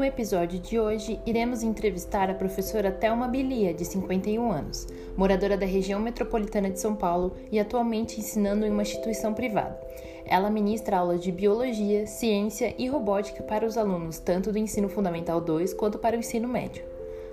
[0.00, 5.66] No episódio de hoje, iremos entrevistar a professora Thelma Bilia, de 51 anos, moradora da
[5.66, 9.78] região metropolitana de São Paulo e atualmente ensinando em uma instituição privada.
[10.24, 15.38] Ela ministra aulas de biologia, ciência e robótica para os alunos tanto do ensino fundamental
[15.38, 16.82] 2 quanto para o ensino médio.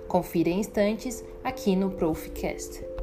[0.06, 2.97] Confira em instantes aqui no Profcast.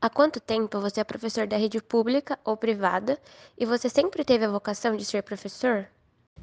[0.00, 3.18] Há quanto tempo você é professor da rede pública ou privada
[3.58, 5.88] e você sempre teve a vocação de ser professor?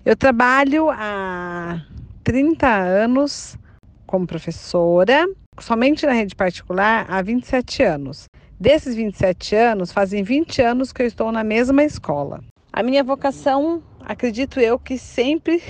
[0.03, 1.81] Eu trabalho há
[2.21, 3.55] 30 anos
[4.05, 5.25] como professora,
[5.57, 8.25] somente na rede particular há 27 anos.
[8.59, 12.43] Desses 27 anos, fazem 20 anos que eu estou na mesma escola.
[12.73, 15.63] A minha vocação, acredito eu, que sempre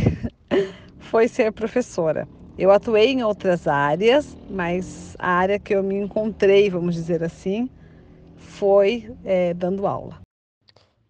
[0.97, 2.27] foi ser professora.
[2.57, 7.69] Eu atuei em outras áreas, mas a área que eu me encontrei, vamos dizer assim,
[8.45, 10.21] foi é, dando aula.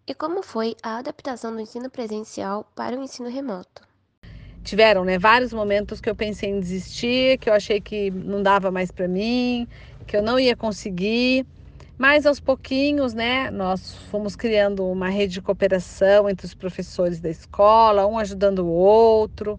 [0.06, 3.82] E como foi a adaptação do ensino presencial para o ensino remoto?
[4.62, 8.70] Tiveram, né, vários momentos que eu pensei em desistir, que eu achei que não dava
[8.70, 9.68] mais para mim,
[10.06, 11.46] que eu não ia conseguir.
[11.98, 17.30] Mas aos pouquinhos, né, nós fomos criando uma rede de cooperação entre os professores da
[17.30, 19.58] escola, um ajudando o outro,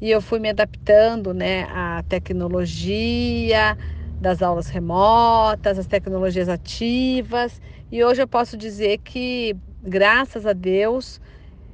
[0.00, 3.76] e eu fui me adaptando, né, à tecnologia,
[4.22, 7.60] das aulas remotas, as tecnologias ativas.
[7.90, 11.20] E hoje eu posso dizer que, graças a Deus,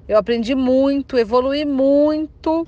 [0.08, 2.66] eu aprendi muito, evolui muito.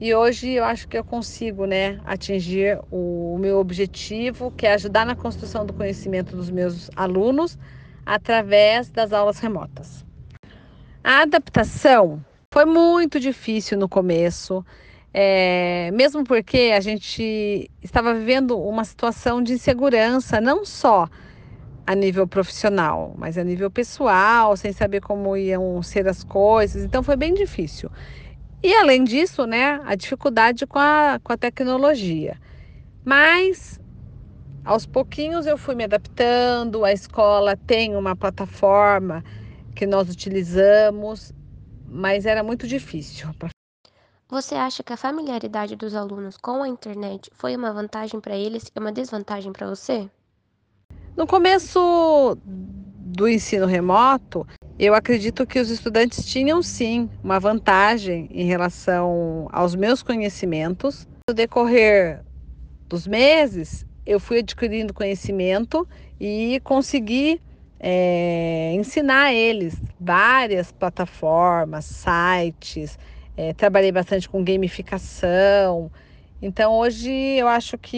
[0.00, 5.04] E hoje eu acho que eu consigo, né, atingir o meu objetivo, que é ajudar
[5.04, 7.58] na construção do conhecimento dos meus alunos
[8.06, 10.06] através das aulas remotas.
[11.04, 14.64] A adaptação foi muito difícil no começo.
[15.12, 21.08] É, mesmo porque a gente estava vivendo uma situação de insegurança, não só
[21.86, 26.84] a nível profissional, mas a nível pessoal, sem saber como iam ser as coisas.
[26.84, 27.90] Então foi bem difícil.
[28.62, 32.38] E além disso, né, a dificuldade com a, com a tecnologia.
[33.04, 33.80] Mas
[34.64, 39.24] aos pouquinhos eu fui me adaptando, a escola tem uma plataforma
[39.74, 41.32] que nós utilizamos,
[41.88, 43.28] mas era muito difícil
[44.30, 48.70] você acha que a familiaridade dos alunos com a internet foi uma vantagem para eles
[48.74, 50.08] e uma desvantagem para você?
[51.16, 54.46] No começo do ensino remoto,
[54.78, 61.06] eu acredito que os estudantes tinham sim uma vantagem em relação aos meus conhecimentos.
[61.28, 62.22] No decorrer
[62.88, 65.86] dos meses, eu fui adquirindo conhecimento
[66.18, 67.40] e consegui
[67.78, 72.98] é, ensinar eles várias plataformas, sites,
[73.40, 75.90] é, trabalhei bastante com gamificação.
[76.42, 77.96] Então hoje eu acho que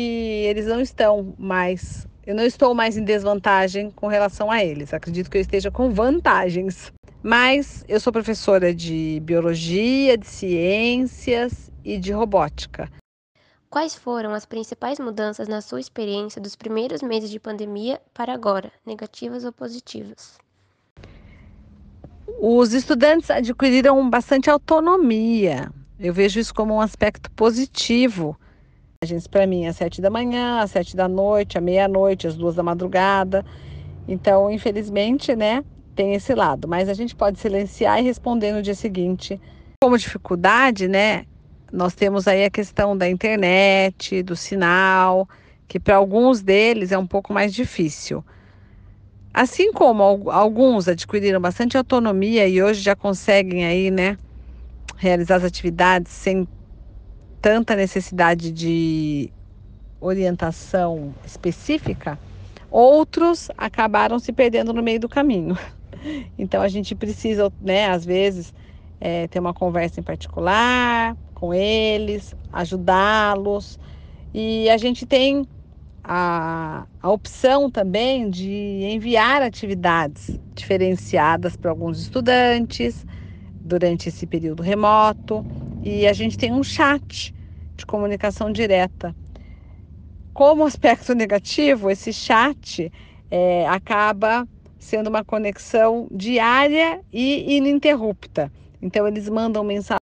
[0.49, 2.07] eles não estão mais.
[2.25, 4.95] Eu não estou mais em desvantagem com relação a eles.
[4.95, 6.93] Acredito que eu esteja com vantagens.
[7.21, 12.89] Mas eu sou professora de biologia, de ciências e de robótica.
[13.69, 18.71] Quais foram as principais mudanças na sua experiência dos primeiros meses de pandemia para agora,
[18.87, 20.39] negativas ou positivas?
[22.41, 25.71] Os estudantes adquiriram bastante autonomia.
[25.99, 28.37] Eu vejo isso como um aspecto positivo.
[29.03, 32.37] A gente para mim às sete da manhã, às sete da noite, à meia-noite, às
[32.37, 33.45] duas da madrugada.
[34.09, 36.67] Então, infelizmente, né, tem esse lado.
[36.67, 39.41] Mas a gente pode silenciar e responder no dia seguinte.
[39.83, 41.25] Como dificuldade, né,
[41.73, 45.29] nós temos aí a questão da internet, do sinal,
[45.67, 48.25] que para alguns deles é um pouco mais difícil.
[49.35, 54.19] Assim como alguns adquiriram bastante autonomia e hoje já conseguem aí, né,
[54.99, 56.47] realizar as atividades sem
[57.41, 59.33] tanta necessidade de
[60.01, 62.19] orientação específica,
[62.71, 65.57] outros acabaram se perdendo no meio do caminho.
[66.37, 68.53] Então a gente precisa, né, às vezes,
[69.01, 73.79] é, ter uma conversa em particular com eles, ajudá-los.
[74.35, 75.47] E a gente tem
[76.05, 78.51] a, a opção também de
[78.85, 83.07] enviar atividades diferenciadas para alguns estudantes
[83.61, 85.45] durante esse período remoto
[85.83, 87.35] e a gente tem um chat
[87.77, 89.15] de comunicação direta.
[90.33, 92.91] Como aspecto negativo, esse chat
[93.31, 94.47] é, acaba
[94.79, 98.51] sendo uma conexão diária e ininterrupta.
[98.81, 100.02] Então, eles mandam mensagem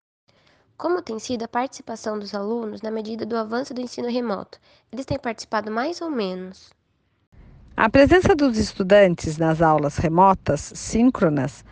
[0.80, 4.58] como tem sido a participação dos alunos na medida do avanço do ensino remoto?
[4.90, 6.70] Eles têm participado mais ou menos?
[7.76, 11.62] A presença dos estudantes nas aulas remotas, síncronas,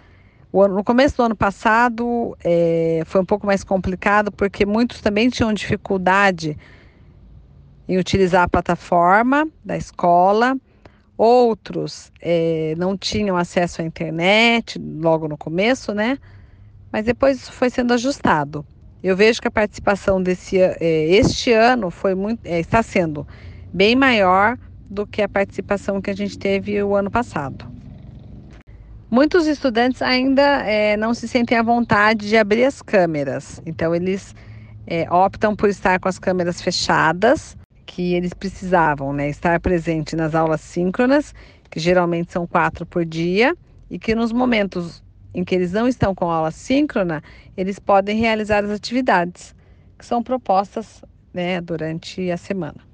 [0.52, 5.54] no começo do ano passado é, foi um pouco mais complicado porque muitos também tinham
[5.54, 6.58] dificuldade
[7.88, 10.54] em utilizar a plataforma da escola,
[11.16, 16.18] outros é, não tinham acesso à internet logo no começo, né?
[16.92, 18.64] mas depois isso foi sendo ajustado.
[19.02, 23.26] Eu vejo que a participação desse é, este ano foi muito, é, está sendo
[23.72, 24.58] bem maior
[24.90, 27.66] do que a participação que a gente teve o ano passado.
[29.10, 34.34] Muitos estudantes ainda é, não se sentem à vontade de abrir as câmeras, então eles
[34.86, 37.56] é, optam por estar com as câmeras fechadas,
[37.86, 41.34] que eles precisavam né, estar presente nas aulas síncronas,
[41.70, 43.56] que geralmente são quatro por dia,
[43.90, 45.02] e que nos momentos
[45.34, 47.22] em que eles não estão com aula síncrona,
[47.56, 49.54] eles podem realizar as atividades
[49.98, 51.02] que são propostas
[51.32, 52.86] né, durante a semana.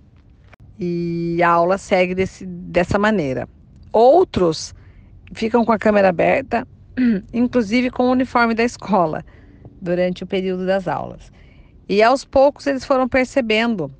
[0.78, 3.48] E a aula segue desse, dessa maneira.
[3.92, 4.74] Outros
[5.32, 6.66] ficam com a câmera aberta,
[7.32, 9.24] inclusive com o uniforme da escola,
[9.80, 11.30] durante o período das aulas.
[11.88, 13.92] E aos poucos eles foram percebendo.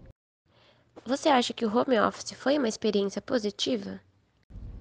[1.06, 4.00] Você acha que o home office foi uma experiência positiva?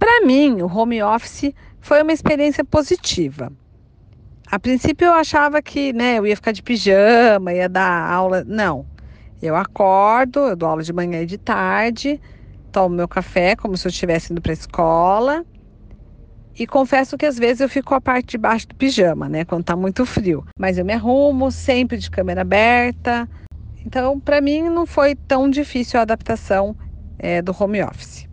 [0.04, 3.50] Para mim, o home office foi uma experiência positiva.
[4.52, 8.44] A princípio eu achava que, né, eu ia ficar de pijama, ia dar aula.
[8.46, 8.86] Não.
[9.42, 12.20] Eu acordo, eu dou aula de manhã e de tarde,
[12.70, 15.46] tomo meu café como se eu estivesse indo para a escola.
[16.60, 19.46] E confesso que às vezes eu fico com a parte de baixo do pijama, né,
[19.46, 20.46] quando tá muito frio.
[20.60, 23.26] Mas eu me arrumo sempre de câmera aberta.
[23.86, 26.76] Então, para mim não foi tão difícil a adaptação
[27.18, 28.33] é, do home office.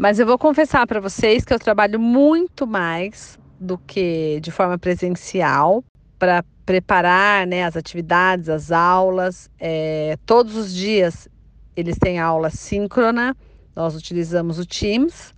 [0.00, 4.78] Mas eu vou confessar para vocês que eu trabalho muito mais do que de forma
[4.78, 5.84] presencial
[6.18, 9.50] para preparar né, as atividades, as aulas.
[9.60, 11.28] É, todos os dias
[11.76, 13.36] eles têm aula síncrona,
[13.76, 15.34] nós utilizamos o Teams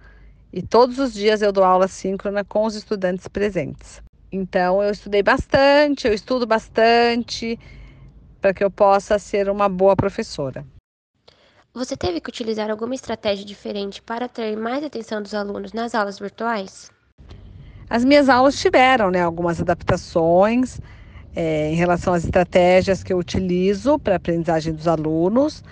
[0.53, 4.01] e todos os dias eu dou aula síncrona com os estudantes presentes.
[4.31, 7.59] Então eu estudei bastante, eu estudo bastante
[8.41, 10.65] para que eu possa ser uma boa professora.
[11.75, 16.19] Você teve que utilizar alguma estratégia diferente para atrair mais atenção dos alunos nas aulas
[16.19, 16.91] virtuais?
[17.89, 20.79] As minhas aulas tiveram né, algumas adaptações
[21.35, 25.65] é, em relação às estratégias que eu utilizo para a aprendizagem dos alunos,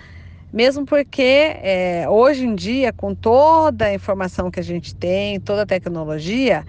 [0.51, 5.61] mesmo porque é, hoje em dia, com toda a informação que a gente tem, toda
[5.61, 6.65] a tecnologia,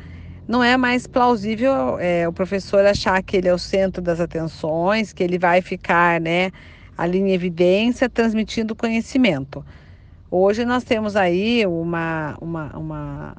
[0.46, 5.10] não é mais plausível é, o professor achar que ele é o centro das atenções,
[5.10, 6.50] que ele vai ficar, né?
[7.02, 9.64] Ali em evidência, transmitindo conhecimento.
[10.30, 13.36] Hoje nós temos aí uma, uma, uma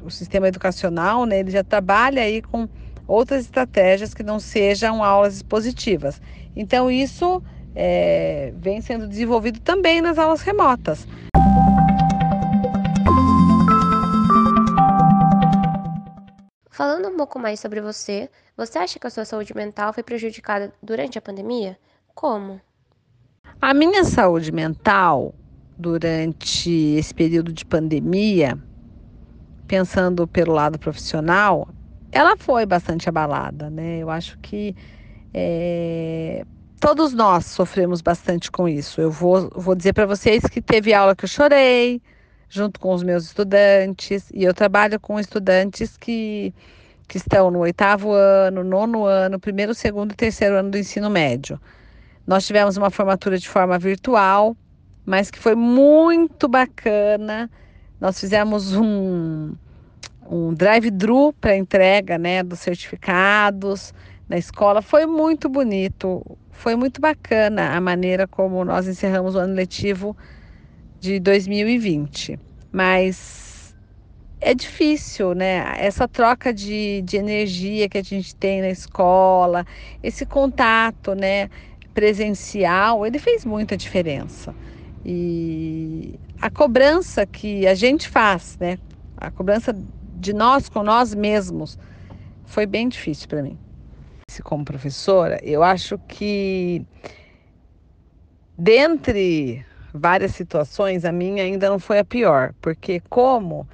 [0.00, 2.68] o sistema educacional, né, ele já trabalha aí com
[3.04, 6.22] outras estratégias que não sejam aulas expositivas.
[6.54, 7.42] Então isso
[7.74, 11.04] é, vem sendo desenvolvido também nas aulas remotas.
[16.70, 20.72] Falando um pouco mais sobre você, você acha que a sua saúde mental foi prejudicada
[20.80, 21.76] durante a pandemia?
[22.14, 22.60] Como?
[23.64, 25.32] A minha saúde mental
[25.78, 26.68] durante
[26.98, 28.58] esse período de pandemia,
[29.68, 31.68] pensando pelo lado profissional,
[32.10, 33.98] ela foi bastante abalada, né?
[33.98, 34.74] Eu acho que
[35.32, 36.44] é,
[36.80, 39.00] todos nós sofremos bastante com isso.
[39.00, 42.02] Eu vou, vou dizer para vocês que teve aula que eu chorei,
[42.48, 46.52] junto com os meus estudantes, e eu trabalho com estudantes que,
[47.06, 51.60] que estão no oitavo ano, nono ano, primeiro, segundo e terceiro ano do ensino médio.
[52.26, 54.56] Nós tivemos uma formatura de forma virtual,
[55.04, 57.50] mas que foi muito bacana.
[58.00, 59.54] Nós fizemos um,
[60.28, 63.92] um drive-thru para entrega né, dos certificados
[64.28, 64.80] na escola.
[64.80, 70.16] Foi muito bonito, foi muito bacana a maneira como nós encerramos o ano letivo
[71.00, 72.38] de 2020.
[72.70, 73.74] Mas
[74.40, 75.74] é difícil, né?
[75.76, 79.64] Essa troca de, de energia que a gente tem na escola,
[80.02, 81.48] esse contato, né?
[81.94, 84.54] Presencial, ele fez muita diferença.
[85.04, 88.78] E a cobrança que a gente faz, né?
[89.16, 89.74] A cobrança
[90.14, 91.78] de nós com nós mesmos
[92.44, 93.58] foi bem difícil para mim.
[94.44, 96.86] Como professora, eu acho que
[98.56, 103.68] dentre várias situações, a minha ainda não foi a pior, porque como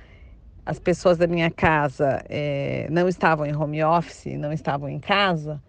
[0.66, 5.62] as pessoas da minha casa é, não estavam em home office, não estavam em casa,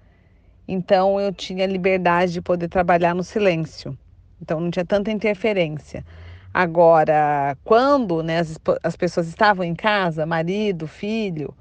[0.72, 3.98] então eu tinha liberdade de poder trabalhar no silêncio.
[4.40, 6.06] Então não tinha tanta interferência.
[6.54, 11.56] Agora, quando né, as, as pessoas estavam em casa, marido, filho,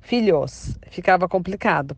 [0.00, 1.96] filhos, ficava complicado.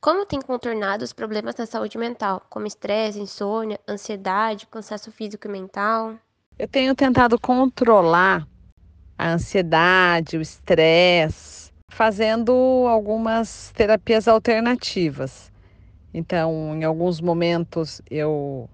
[0.00, 5.50] Como tem contornado os problemas na saúde mental, como estresse, insônia, ansiedade, cansaço físico e
[5.50, 6.14] mental?
[6.56, 8.46] Eu tenho tentado controlar
[9.18, 12.52] a ansiedade, o estresse, fazendo
[12.88, 15.49] algumas terapias alternativas.
[16.12, 18.68] Então, em alguns momentos eu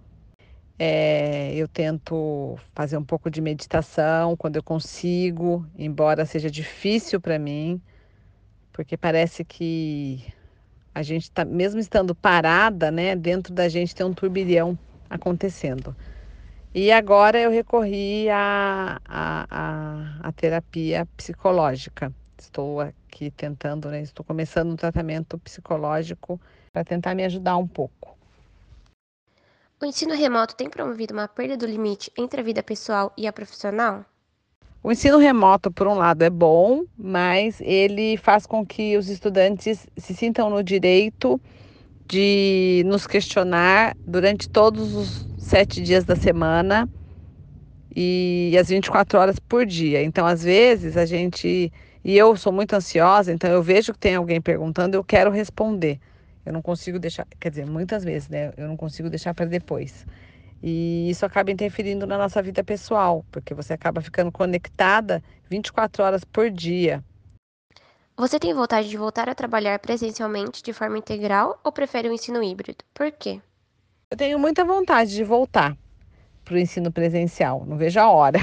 [0.78, 7.38] é, eu tento fazer um pouco de meditação quando eu consigo, embora seja difícil para
[7.38, 7.82] mim,
[8.72, 10.24] porque parece que
[10.94, 14.78] A gente tá, mesmo estando parada, né, dentro da gente tem um turbilhão
[15.10, 15.96] acontecendo.
[16.74, 19.46] E agora eu recorri à, à,
[20.22, 22.14] à, à terapia psicológica.
[22.38, 26.40] Estou aqui tentando, né, estou começando um tratamento psicológico
[26.76, 28.14] para tentar me ajudar um pouco.
[29.80, 33.32] O ensino remoto tem promovido uma perda do limite entre a vida pessoal e a
[33.32, 34.04] profissional?
[34.82, 39.86] O ensino remoto, por um lado, é bom, mas ele faz com que os estudantes
[39.96, 41.40] se sintam no direito
[42.06, 46.86] de nos questionar durante todos os sete dias da semana
[47.94, 50.02] e as 24 horas por dia.
[50.02, 51.72] Então, às vezes, a gente.
[52.04, 55.98] E eu sou muito ansiosa, então eu vejo que tem alguém perguntando, eu quero responder.
[56.46, 58.52] Eu não consigo deixar, quer dizer, muitas vezes, né?
[58.56, 60.06] Eu não consigo deixar para depois.
[60.62, 66.24] E isso acaba interferindo na nossa vida pessoal, porque você acaba ficando conectada 24 horas
[66.24, 67.04] por dia.
[68.16, 72.42] Você tem vontade de voltar a trabalhar presencialmente de forma integral ou prefere o ensino
[72.42, 72.82] híbrido?
[72.94, 73.42] Por quê?
[74.10, 75.76] Eu tenho muita vontade de voltar
[76.44, 78.38] para o ensino presencial, não vejo a hora,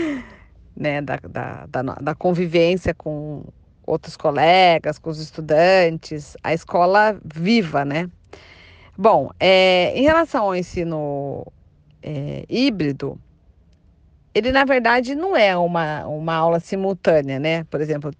[0.74, 3.44] né, da, da, da, da convivência com
[3.86, 8.08] outros colegas, com os estudantes, a escola viva, né?
[8.96, 11.46] Bom, é, em relação ao ensino
[12.02, 13.18] é, híbrido,
[14.34, 17.64] ele na verdade não é uma, uma aula simultânea, né?
[17.64, 18.10] Por exemplo,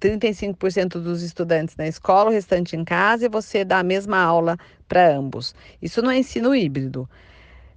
[0.00, 4.56] 35% dos estudantes na escola, o restante em casa, e você dá a mesma aula
[4.88, 5.54] para ambos.
[5.80, 7.08] Isso não é ensino híbrido.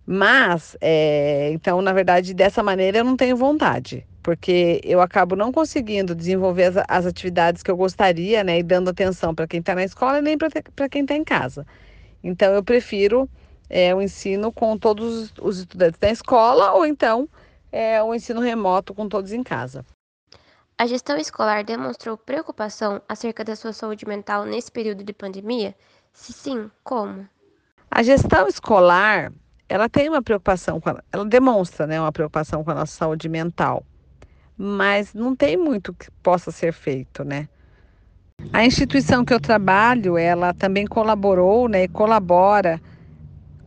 [0.05, 5.51] Mas, é, então, na verdade, dessa maneira eu não tenho vontade, porque eu acabo não
[5.51, 8.59] conseguindo desenvolver as, as atividades que eu gostaria, né?
[8.59, 11.65] E dando atenção para quem está na escola e nem para quem está em casa.
[12.23, 13.27] Então, eu prefiro
[13.67, 17.27] é, o ensino com todos os estudantes da escola ou então
[17.71, 19.83] é, o ensino remoto com todos em casa.
[20.77, 25.73] A gestão escolar demonstrou preocupação acerca da sua saúde mental nesse período de pandemia?
[26.13, 27.27] Se sim, como?
[27.89, 29.33] A gestão escolar,
[29.67, 33.27] ela tem uma preocupação, com a, ela demonstra né, uma preocupação com a nossa saúde
[33.27, 33.83] mental,
[34.61, 37.47] mas não tem muito que possa ser feito, né?
[38.51, 42.81] A instituição que eu trabalho, ela também colaborou, né, e colabora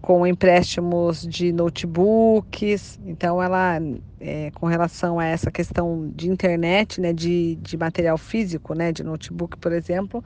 [0.03, 3.01] com empréstimos de notebooks.
[3.07, 3.79] Então, ela,
[4.21, 9.03] é, com relação a essa questão de internet, né, de, de material físico, né, de
[9.03, 10.23] notebook, por exemplo,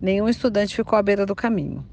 [0.00, 1.84] nenhum estudante ficou à beira do caminho.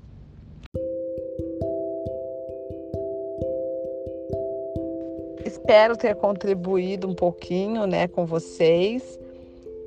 [5.54, 9.20] Espero ter contribuído um pouquinho, né, com vocês.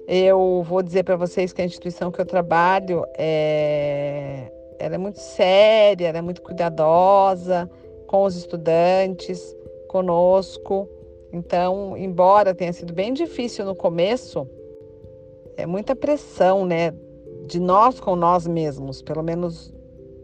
[0.06, 5.18] Eu vou dizer para vocês que a instituição que eu trabalho é, ela é muito
[5.18, 7.68] séria, ela é muito cuidadosa
[8.06, 9.56] com os estudantes,
[9.88, 10.88] conosco.
[11.32, 14.49] Então, embora tenha sido bem difícil no começo,
[15.56, 16.94] é muita pressão, né,
[17.44, 19.02] de nós com nós mesmos.
[19.02, 19.75] Pelo menos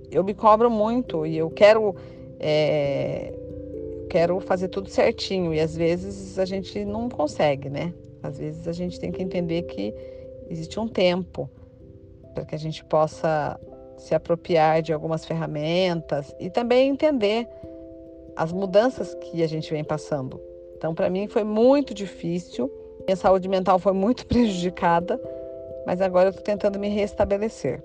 [0.08, 1.96] eu me cobro muito e eu quero
[2.38, 3.34] é,
[4.12, 7.94] quero fazer tudo certinho e às vezes a gente não consegue, né?
[8.22, 9.94] Às vezes a gente tem que entender que
[10.50, 11.50] existe um tempo
[12.34, 13.58] para que a gente possa
[13.96, 17.48] se apropriar de algumas ferramentas e também entender
[18.36, 20.38] as mudanças que a gente vem passando.
[20.76, 22.70] Então, para mim foi muito difícil,
[23.06, 25.18] minha saúde mental foi muito prejudicada,
[25.86, 27.82] mas agora eu estou tentando me restabelecer.